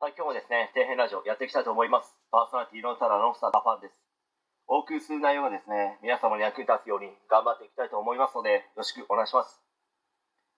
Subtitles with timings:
[0.00, 2.10] はい、今日もですね、底辺ラジオやっていきたいと思います。
[2.30, 3.94] パーソナリティのただのスターファンです。
[4.66, 9.62] お送りする内容がですね、皆様に役に立つように頑張っていきたいと思いますので、よろしくお願いします。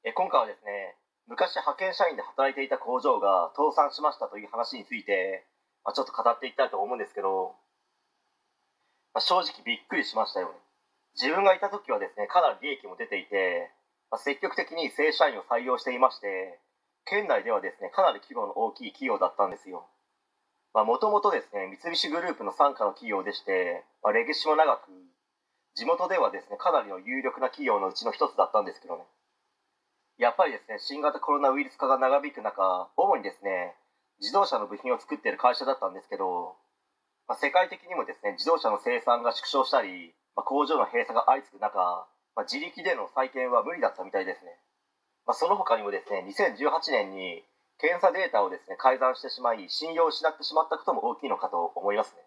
[0.08, 0.96] え今回はですね、
[1.28, 5.44] 昔派遣社員で働いていた工場が倒産しましたという話について、
[5.84, 7.54] まあ、ちょっと語っていきたいと思うんですけど、
[9.12, 10.54] まあ、正直びっくりしましたよね。
[11.14, 13.70] 自分がいた時はですね、かなり利益も出ていて、
[14.10, 16.58] まあ、積極的に正社員を採用していまして、
[17.06, 19.86] 県内ではですね、かなり規模の大きい企業だったんですよ。
[20.74, 24.90] もともとですね、三菱グループの傘下の企業でして、まあ、歴史も長く、
[25.74, 29.04] 地元ではですね、かなりの有力な企業のうちの一つだったんですけどね。
[30.18, 33.76] やっぱりですね、新型コロナウイルス化が長引く中、主にですね、
[34.20, 36.56] 自動車の部品を作っている会社だったんですけど、
[37.28, 44.58] まあ、世界的にもですね、自動車の生産が縮小したり、まあ、工場の閉鎖が相次ぐ中、まあ、自力での再建は無理だったみたいですね。
[45.26, 47.42] まあ、その他にもですね、2018年に
[47.78, 52.22] 検査データをですね、改ざんしてしまい、信用を失ってしまったことも大きいのかと思いますね。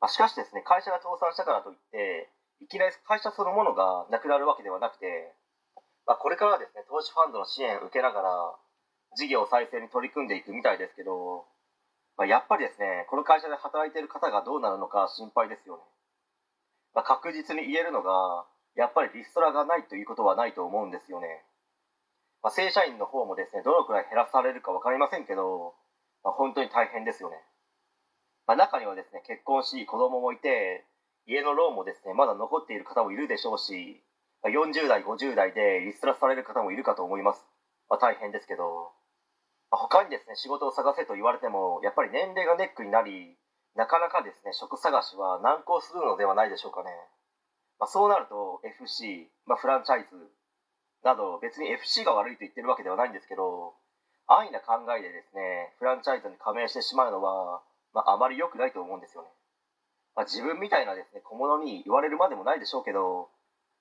[0.00, 2.30] まあ、しかしですね、会社が倒産したからといって、
[2.60, 5.32] いきなり会社そのものがなくなるわけではなくて、
[6.06, 8.54] まあ、これからはですね、投資ファンドの支援を受けながら、
[9.16, 11.46] 事業再生に取り組んでいくみたいですけど、
[12.16, 15.82] まあ、やっぱりですね、この会社で働いている方がどうなるのか心配ですよね。
[16.94, 18.44] まあ、確実に言えるのが、
[18.76, 21.47] やっぱりリストラがないということはないと思うんですよね。
[22.42, 25.74] まあ、正社員の方もですね、どのくらい減らされるか分かりませんけど、
[26.22, 27.36] まあ、本当に大変ですよね。
[28.46, 30.86] まあ、中にはですね、結婚し、子供もいて、
[31.26, 34.02] 家のローンもですね、まだ残っている方もいるでしょうし、
[34.42, 37.44] まあ、40代、50代でリストラされる方もいるかと思います。
[37.90, 38.92] まあ、大変ですけど、
[39.70, 43.36] まあ、他にですね、仕事を探せと言われても、やっぱり年齢がネックになり、
[43.74, 46.90] なかなかですね、職探しは難航するのではないでしょうかね。
[47.78, 50.16] まあ、そうなると、FC、まあ、フランチャイズ、
[51.08, 53.72] など別に FC が悪いと言ってるわけではないんですけど
[54.28, 57.64] 安易な考えでですねフランチャイズに加盟してしまうのは、
[57.96, 59.32] まあ、まり良くないと思うんですよね、
[60.12, 63.32] まあ、自分みたいなですね小物に言われるまでもないでしょうけど、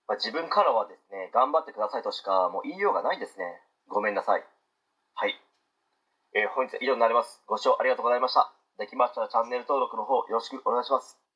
[0.08, 3.60] まあ、自分からはですね頑張ってくださいとしかもう言いようがないですね。
[3.90, 4.44] ごめんなさい。
[5.16, 5.36] はい、
[6.36, 7.44] えー、本日は以上になります。
[7.48, 8.52] ご視聴ありがとうございました。
[8.80, 11.27] できましたらチャンネル登録の方よろしくお願いします。